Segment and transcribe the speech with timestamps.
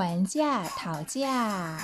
[0.00, 1.76] 还价讨价。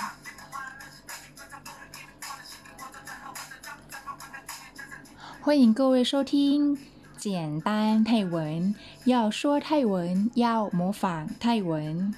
[5.39, 6.75] 欢迎各位收听
[7.15, 8.73] 简单泰文。
[9.05, 12.11] 要说泰文，要模仿泰文。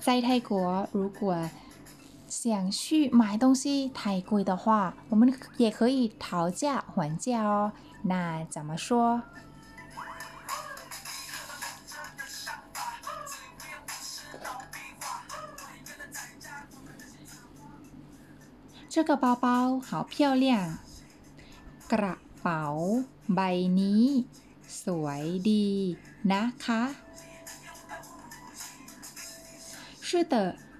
[0.00, 1.48] 在泰国，如果
[2.26, 7.70] 想去买东西太贵的话，我们也可以讨价还价哦。
[8.02, 9.22] 那怎么说？
[18.95, 20.77] 这个包包好漂亮，
[21.91, 22.63] กระเป๋า
[23.35, 23.41] ใบ
[23.79, 24.05] นี้
[24.83, 25.67] สวยดี
[26.31, 26.71] นะคะ。
[30.07, 30.35] 是的，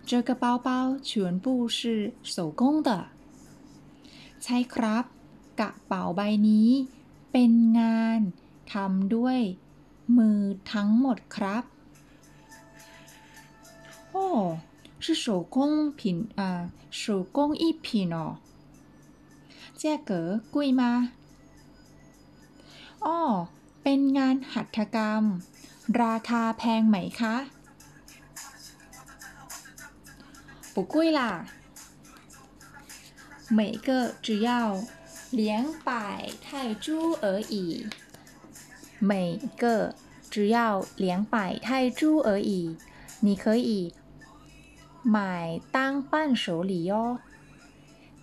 [0.10, 0.70] 这个包包
[1.10, 1.46] 全部
[1.78, 1.80] 是
[2.24, 2.90] 手工的。
[4.44, 5.06] ใช่ครับ
[5.60, 6.70] กระเป๋าใบนี้
[7.32, 8.20] เป็นงาน
[8.74, 9.40] ทำด้วย
[10.18, 10.40] มือ
[10.72, 11.64] ทั้งหมดครับ
[14.12, 14.28] โอ้
[15.06, 18.38] 是手工品啊，手工艺品哦。
[19.76, 21.12] 价格贵吗？
[23.00, 23.48] 哦，
[23.84, 25.24] เป็นงานหัตถกรรม
[26.02, 27.36] ราคาแพงไหมคะ
[30.74, 31.48] 不贵啦，
[33.50, 34.82] 每个只要
[35.32, 37.88] 两百泰铢而已。
[39.00, 39.96] 每个
[40.30, 42.78] 只要两百泰铢而已，
[43.20, 43.94] 你可以。
[45.10, 47.06] หมายตั้งปั้นโฉหลีย่อ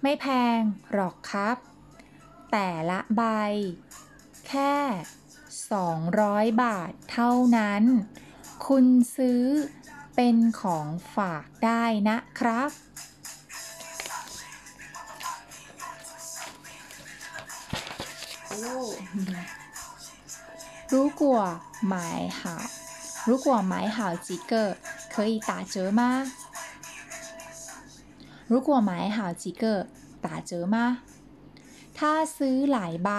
[0.02, 0.26] ไม่แพ
[0.58, 0.60] ง
[0.92, 1.56] หรอกครับ
[2.52, 3.22] แต่ละใบ
[4.48, 4.74] แค่
[5.68, 7.82] 200 บาทเท่านั้น
[8.66, 8.86] คุณ
[9.16, 9.44] ซื้อ
[10.16, 10.86] เป็นของ
[11.16, 12.70] ฝากได้นะครับ
[20.94, 21.22] 如果
[21.92, 21.94] 买
[22.38, 22.40] 好
[23.28, 24.52] 如果买好几个
[25.12, 26.00] 可以打折吗
[28.50, 29.64] 如果买好几个
[30.24, 30.76] 打折吗
[31.98, 33.10] ถ้าซื้อหลายใบ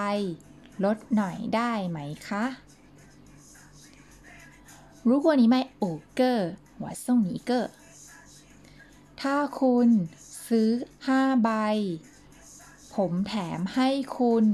[0.85, 2.43] ลดหน่อยได้ไหมคะ
[5.09, 5.85] 如果你买五
[6.19, 6.21] 个
[6.81, 7.51] 我送你一个
[9.21, 9.89] ถ้าคุณ
[10.47, 10.69] ซื้อ
[11.07, 11.49] ห้าใบ
[12.93, 14.45] ผมแถมให้คุณ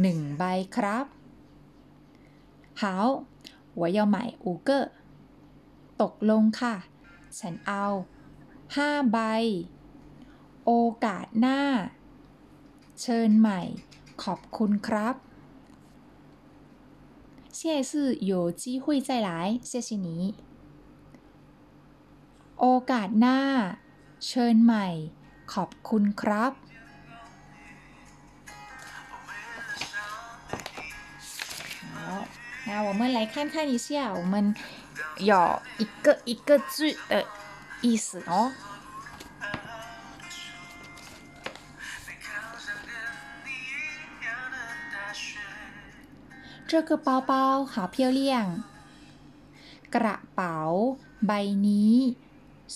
[0.00, 0.44] หนึ่งใบ
[0.76, 1.06] ครับ
[2.80, 2.82] 好
[3.80, 4.70] 我要买五个
[6.00, 6.74] ตกลงค่ะ
[7.38, 7.84] ฉันเอา
[8.76, 9.18] ห้าใบ
[10.66, 10.72] โอ
[11.04, 11.60] กาสหน้า
[13.00, 13.60] เชิญใหม่
[14.22, 15.14] ขอบคุณครับ
[17.58, 17.90] 下次
[18.32, 18.32] 有
[18.62, 19.30] 机会再来
[19.70, 20.08] 谢谢你
[22.60, 23.38] โอกาสหน้า
[24.26, 24.86] เชิญใหม่
[25.52, 26.52] ขอบคุณครับ
[31.94, 31.98] 好，
[32.66, 34.54] 那我们来看看一下，我们
[35.18, 37.26] 有一个一个字的
[37.82, 38.52] 意思哦。
[46.74, 48.20] 这个包包好漂亮
[49.94, 50.56] กระเป๋า
[51.26, 51.32] ใบ
[51.66, 51.96] นี้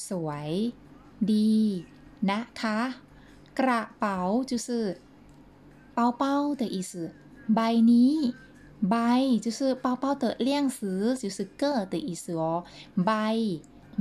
[0.07, 0.53] สวย
[1.31, 1.55] ดี
[2.31, 2.79] นะคะ
[3.59, 4.19] กระเป๋า
[4.51, 4.69] 就是
[5.97, 6.23] 包包
[6.61, 6.93] 的意思
[7.55, 7.61] ใบ
[7.91, 8.17] นี้
[8.91, 8.97] ใบ
[9.45, 12.65] 就是包包的量词就是个的意思哦
[13.07, 13.11] ใบ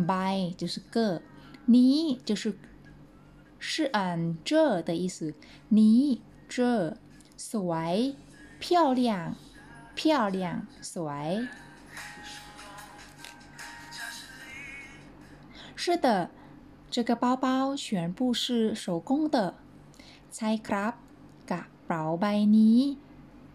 [0.07, 0.13] ใบ
[0.59, 1.21] 就是个
[1.73, 2.43] นี้就是
[3.59, 5.33] 是嗯这的意思
[5.69, 6.97] นี้这
[7.37, 8.15] สวย
[8.59, 9.35] 漂亮
[9.97, 11.47] 漂亮สวย
[15.75, 16.29] 是的
[16.89, 19.55] 这个包包全部是手工的
[20.35, 20.93] ใช่ครับ
[21.51, 22.25] กระเป๋าใบ
[22.57, 22.79] นี้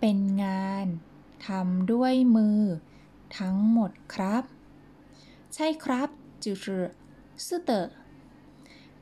[0.01, 0.87] เป็นงาน
[1.47, 2.61] ทำด้วยมือ
[3.39, 4.43] ทั้งหมดครับ
[5.55, 6.09] ใช่ครับ
[6.45, 6.65] 就是
[7.45, 7.71] 是的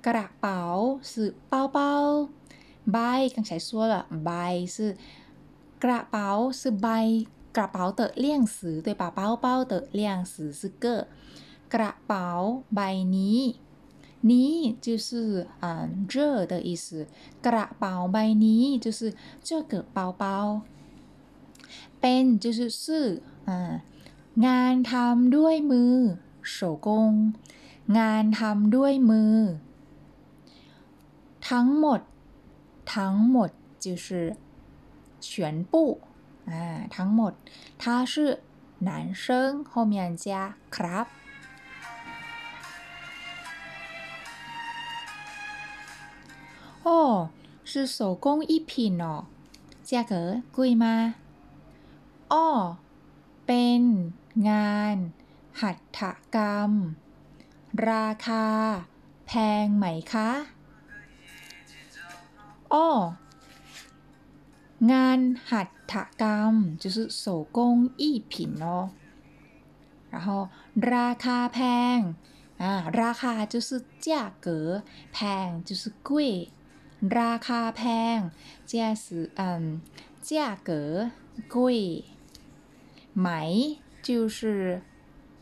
[0.07, 0.61] กระเป๋า
[1.11, 1.13] 是
[1.51, 1.79] 包包
[2.93, 2.99] ใบ
[3.35, 4.31] 刚才说了ใบ
[4.75, 4.77] 是
[5.85, 6.29] กระเป๋า
[6.61, 6.87] 是ใบ
[7.57, 8.55] กระเป๋า的量词
[8.85, 10.87] 对吧包包的量词是个
[11.75, 12.27] กระเป๋า
[12.75, 12.81] ใบ
[13.17, 13.41] นี้
[14.31, 14.55] นี้
[14.85, 16.87] 就是嗯这的意思
[17.47, 19.15] กระเป๋าใบนี้就是
[19.47, 20.63] 这个包包
[22.01, 23.73] เป็น就是是อ่า
[24.47, 25.95] งานทำด้วยมือ
[26.55, 26.57] 手
[26.87, 26.89] 工
[27.99, 29.37] งานทำด้วยมือ
[31.49, 32.01] ทั้งหมด
[32.95, 33.51] ทั้งหมด
[33.85, 34.09] 就是
[35.21, 36.01] 全部
[36.47, 36.53] 啊，
[36.97, 37.33] ทั้งหมด
[37.79, 38.43] 他是
[38.89, 40.27] 男生后面加
[40.71, 41.07] ครับ
[46.85, 47.31] 哦，
[47.65, 49.25] 是手工艺品哦，
[49.83, 51.15] 价格贵吗？
[52.29, 52.77] 哦，
[53.47, 53.83] เป็น
[54.49, 54.97] งาน
[55.61, 56.01] หัตถ
[56.35, 56.73] กรรม
[57.91, 58.47] ราคา
[59.27, 59.33] แพ
[59.65, 60.31] งไหมคะ
[62.73, 62.89] อ้อ
[64.91, 65.19] งาน
[65.51, 67.25] หัตถกรรม就是手
[67.57, 67.59] 工
[67.97, 68.91] 艺品哦
[70.13, 70.49] 然后
[70.93, 71.59] ราคาแพ
[71.97, 71.99] ง
[72.63, 73.69] อ่าราคา就是
[74.07, 74.09] 价
[74.47, 74.49] 格
[75.13, 76.11] แพง就是贵
[77.19, 77.83] ราคาแพ
[78.17, 78.19] ง
[78.71, 79.81] 这是嗯
[80.23, 81.11] 价格
[81.49, 82.05] 贵
[83.15, 83.53] 买
[84.03, 84.83] 就是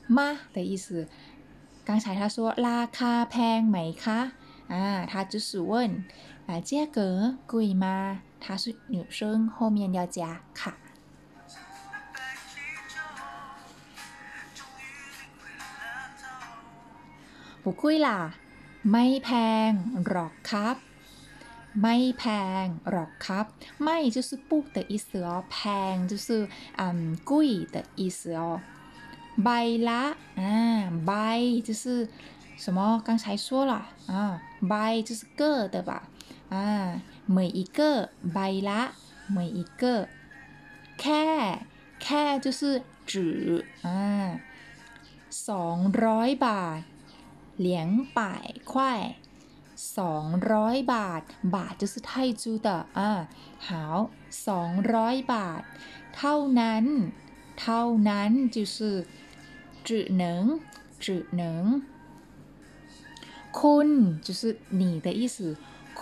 [0.09, 1.09] 吗的意思
[1.85, 4.33] 刚才他说ราคาแพงไหมคะ
[4.69, 6.05] 啊他就是问
[6.47, 10.77] 啊价格贵吗 她是女生后面要加卡
[17.65, 18.35] 不贵啦
[18.91, 19.29] ไม่แพ
[19.69, 19.71] ง
[20.07, 20.77] หรอกครับ
[21.81, 22.25] ไม่แพ
[22.63, 23.47] งหรอกครับ
[23.83, 25.57] ไม่就是不的意思哦แพ
[25.93, 26.29] ง就是
[26.81, 26.83] 嗯
[27.31, 27.33] 贵
[27.75, 28.61] 的意思哦
[29.45, 29.49] ใบ
[29.89, 30.03] ละ
[30.41, 30.55] อ่า
[31.07, 31.13] ใบ
[31.67, 31.85] 就是
[32.63, 33.75] 什么刚才说了
[34.13, 34.13] 啊
[34.69, 35.91] ใบ就是个的吧
[36.51, 36.55] 啊
[37.30, 37.92] เหมยอีเกอ
[38.34, 38.38] ใบ
[38.70, 38.82] ละ
[39.30, 39.96] เหมยอีเกอ
[41.02, 41.26] แค่
[42.04, 42.78] แค่จุซือ
[43.12, 43.28] จื
[43.86, 44.04] อ่า
[45.50, 46.82] สองร้อยบาท
[47.58, 47.88] เหลียง
[48.18, 49.04] ป่ายควาย
[49.98, 51.22] สองร้อยบาท
[51.56, 53.12] บาทจะซื้อไทยจูเตออ่า
[53.70, 53.98] หาว
[54.48, 55.62] สองร้อยบาท
[56.16, 56.86] เท่านั้น
[57.62, 58.98] เท่านั้นจือซื้อ
[59.88, 60.44] จือนึ่ง
[61.04, 61.64] จือนึ่ง
[63.60, 63.90] คุณ
[64.26, 65.06] จือซื้อหนีแ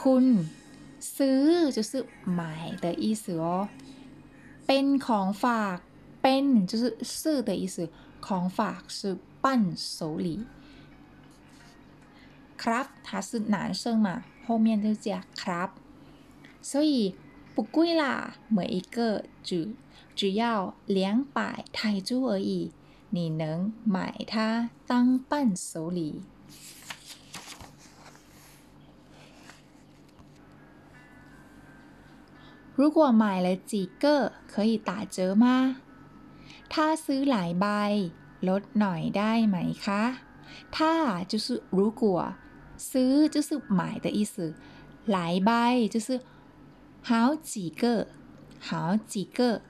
[0.02, 0.26] คุณ
[1.17, 3.69] ซื้อ就是买的意思哦
[4.67, 5.79] เป็นของฝาก
[6.23, 7.77] เป็น就是是的意思
[8.27, 9.45] ของฝาก是伴
[9.77, 10.29] 手礼
[12.63, 14.09] ครับ它是男生嘛
[14.47, 15.09] 后面就加
[15.43, 15.71] ครับ
[16.71, 17.17] 所以
[17.55, 19.75] 不贵啦每一个只
[20.15, 22.71] 只要两百泰铢而已
[23.11, 26.23] 你能买它当伴手礼
[32.77, 35.77] 如果买了几个可以打折吗
[36.73, 37.67] ถ้าซื้อหลายใบ
[38.49, 40.03] ลดหน่อยได้ไหมคะ
[40.77, 40.93] ถ้า
[41.31, 42.03] 就是如果
[42.91, 43.49] ซื้อ就是
[43.79, 44.35] 买的意思
[45.13, 45.51] หลายใบ
[45.95, 46.09] 就是
[47.09, 48.07] 好几个
[48.69, 49.63] 好几个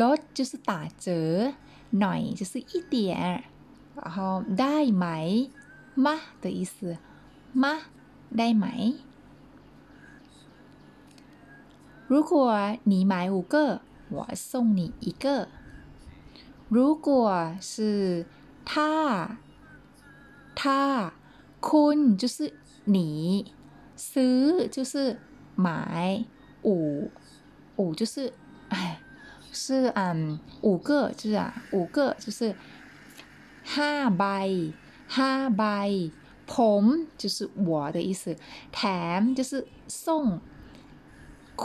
[0.00, 1.52] ลด就是打折
[2.00, 3.44] หน่อย就是一点
[3.96, 5.06] 然后ได้ไหม
[6.04, 6.06] 吗
[6.42, 6.98] 的意思
[7.52, 7.64] 吗
[8.38, 8.66] ได้ไหม
[12.08, 13.80] 如果你买五个
[14.10, 15.48] 我送你一个
[16.68, 18.26] 如果是
[18.64, 19.38] 他
[20.54, 21.12] 他
[21.60, 22.52] คุณ就是
[22.84, 23.52] 你
[23.96, 25.18] ซื้อ就是
[25.56, 26.24] 买
[26.62, 27.10] 五
[27.76, 28.32] 五就是
[28.68, 29.00] 哎
[29.52, 32.54] 是嗯五个就是啊五个就是
[33.74, 34.24] ห้าใบ
[35.16, 35.64] ห้าใบ
[36.52, 36.84] ผม
[37.16, 38.36] 就是我的意思
[38.72, 38.78] แถ
[39.18, 40.40] ม就是送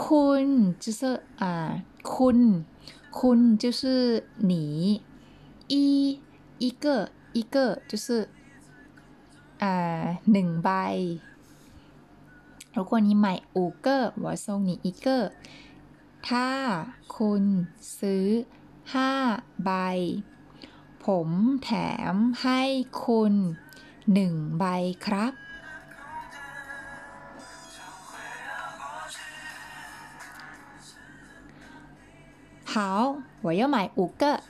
[0.00, 0.46] คุณ
[0.84, 1.00] 就是
[1.42, 1.44] 啊
[2.12, 2.38] คุณ
[3.18, 3.80] คุณ就是
[4.50, 5.02] 你
[5.72, 6.20] 一
[6.58, 7.56] 一个一个
[7.88, 8.28] 就是
[9.58, 9.66] 啊
[10.32, 10.70] หนึ่งใบ
[12.74, 15.32] 如果你买五个我送你一个
[16.26, 16.48] ถ้า
[17.16, 17.44] คุณ
[17.98, 18.26] ซื้อ
[18.94, 19.12] ห้า
[19.64, 19.70] ใบ
[21.04, 21.28] ผม
[21.62, 21.70] แถ
[22.12, 22.62] มให้
[23.04, 23.34] คุณ
[24.12, 24.64] หนึ่งใบ
[25.06, 25.32] ครับ
[32.74, 34.40] 好我要买五个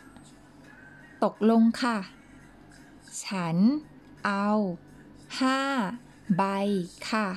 [1.24, 1.96] ตกลงค่ะ
[3.24, 3.56] ฉัน
[4.26, 4.46] เอา
[5.38, 5.58] ห้า
[6.36, 6.42] ใบ
[7.08, 7.28] ค่ะ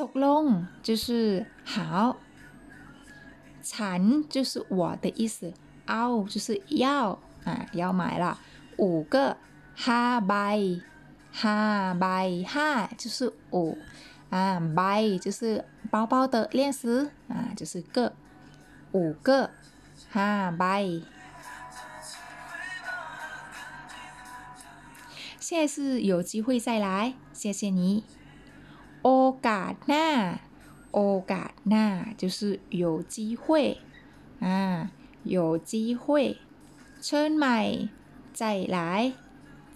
[0.00, 0.44] ตกลง
[0.86, 1.06] 就是
[1.72, 1.74] 好
[3.70, 4.00] ฉัน
[4.34, 5.36] 就是我的意思
[5.86, 8.38] เอา就是要啊要买了
[8.76, 9.36] 五个
[9.84, 10.34] ห้าใบ
[11.42, 11.58] ห้า
[12.00, 12.06] ใบ
[12.54, 12.68] ห้า
[13.00, 13.78] 就是五
[14.30, 18.12] 啊ใบ就是包包的链丝啊就是个
[18.96, 19.28] 五个
[20.14, 20.64] ห้าใบ
[25.46, 26.88] 下次有机会再来
[27.32, 28.04] 谢谢你
[29.02, 29.10] โอ
[29.46, 30.08] กาสหน้า
[30.94, 31.00] โอ
[31.32, 31.86] กาสหน้า
[32.20, 33.44] 就是有机会
[34.40, 34.90] 啊
[35.24, 36.04] 有机会
[37.04, 37.58] เชิญใหม่
[38.32, 38.42] 再
[38.74, 38.78] 来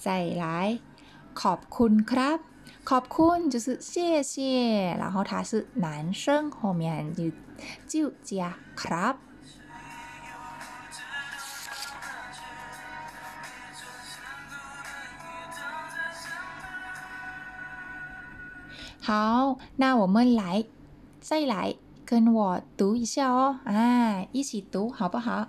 [0.04, 0.09] 再
[0.42, 0.80] 来
[1.40, 2.38] ขอบคุณครับ
[2.85, 7.30] ขอบคุณ就是谢谢然后他是男生后面就
[7.87, 9.16] 就加ครับ
[19.09, 20.66] 好，那我们来
[21.18, 25.49] 再来跟我读一下哦，啊，一起读好不好？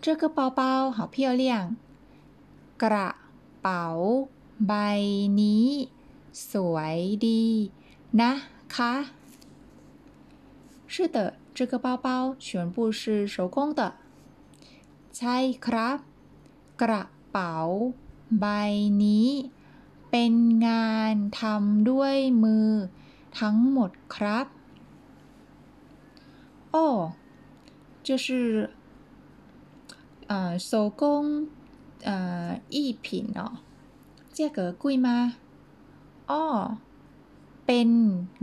[0.00, 1.76] 这个包包好漂亮
[2.78, 3.16] กระ
[3.62, 4.28] เป๋า
[4.66, 4.72] ใบ
[5.40, 5.66] นี้
[6.50, 7.44] สวยดี
[8.20, 8.32] นะ
[8.74, 8.94] คะ
[10.92, 11.18] 是的
[11.56, 12.06] 这个包包
[12.46, 13.80] 全部是手工的
[15.16, 15.36] ใช่
[15.66, 15.98] ครับ
[16.80, 17.54] กระเป๋า
[18.40, 18.46] ใบ
[19.02, 19.30] นี้
[20.10, 20.32] เป็น
[20.66, 22.68] งานทำด้วยมือ
[23.38, 24.46] ทั้งหมดครับ
[26.74, 26.76] 哦
[28.06, 28.26] 就是
[30.30, 31.02] 呃手工
[32.08, 33.40] 呃艺品哦
[34.36, 35.08] 价格贵吗
[36.30, 36.44] อ๋อ
[37.66, 37.90] เป็น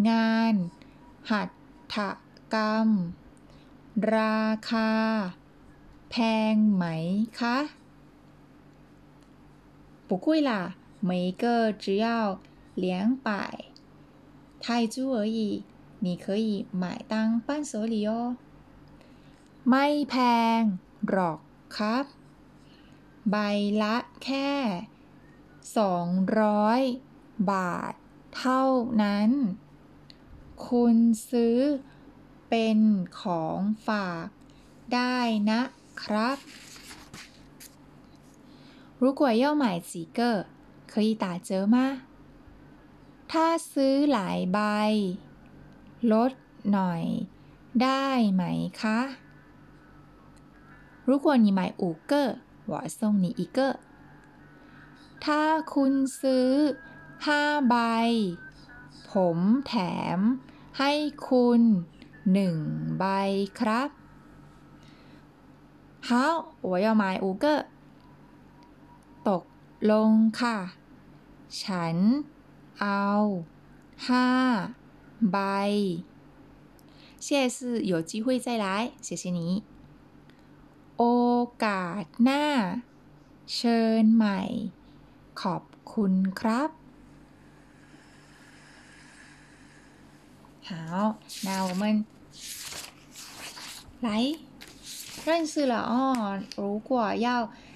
[0.09, 0.53] งาน
[1.29, 1.49] หัต
[1.93, 1.95] ถ
[2.53, 2.89] กรรม
[4.15, 4.91] ราคา
[6.11, 6.15] แพ
[6.53, 6.85] งไหม
[7.39, 7.57] คะ
[10.07, 10.51] 不贵啦，
[11.07, 12.05] 每一个只要
[12.75, 13.27] 两百
[14.59, 15.63] 泰铢而已，
[15.99, 18.35] 你可以买当伴手礼哦。
[19.69, 20.15] ไม่แพ
[20.59, 20.61] ง
[21.09, 21.39] หรอก
[21.75, 22.05] ครับ
[23.29, 23.35] ใบ
[23.81, 24.49] ละแค่
[25.77, 26.07] สอง
[26.41, 26.81] ร้อย
[27.51, 27.93] บาท
[28.37, 28.65] เท่า
[29.01, 29.29] นั้น
[30.67, 30.95] คุณ
[31.29, 31.57] ซื้อ
[32.49, 32.79] เป็น
[33.21, 34.27] ของฝาก
[34.93, 35.17] ได้
[35.51, 35.61] นะ
[36.01, 36.37] ครับ
[39.01, 40.19] 如果要买几个
[40.91, 41.75] 可以打折吗
[43.31, 44.59] ถ้าซื้อหลายใบ
[46.11, 46.31] ลด
[46.71, 47.03] หน่อย
[47.81, 48.43] ได้ไหม
[48.81, 48.99] คะ
[51.09, 52.13] 如果你买五个
[52.71, 53.79] 我送你一个
[55.25, 55.41] ถ้า
[55.73, 56.49] คุณซื้อ
[57.25, 57.75] ห้าใบ
[59.11, 59.73] ผมแถ
[60.17, 60.19] ม
[60.79, 60.91] ให้
[61.27, 61.61] คุณ
[62.33, 62.57] หนึ่ง
[62.99, 63.05] ใบ
[63.59, 63.89] ครับ
[66.07, 66.09] 好
[66.67, 67.45] 我要买五个
[69.27, 69.43] ตก
[69.91, 70.57] ลงค่ะ
[71.61, 71.97] ฉัน
[72.79, 73.07] เอา
[74.07, 74.27] ห้า
[75.31, 75.37] ใบ
[77.25, 77.57] 下次
[77.91, 78.65] 有机会再来
[79.05, 79.63] 谢谢你
[80.97, 81.03] โอ
[81.63, 82.45] กาสหน้า
[83.53, 84.41] เชิญใหม่
[85.41, 86.69] ขอบคุณครับ
[90.69, 90.71] 好
[91.45, 91.83] 那我们
[94.05, 94.07] 来
[95.25, 95.93] 认识了哦
[96.57, 96.91] 如果
[97.25, 97.27] 要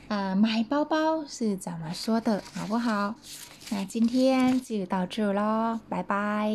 [0.08, 3.15] 啊，买包包是怎么说的，好不好？
[3.72, 6.50] 那今天就到这咯บายบาย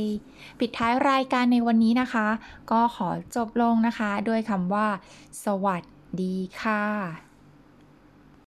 [0.58, 2.28] ปิดท้ายรายการในวันนี้นะคะ
[2.70, 4.88] ก็ขอจบลงนะคะ ด้วยคำว่า
[5.44, 5.82] สวัส
[6.20, 6.84] ดีค่ะ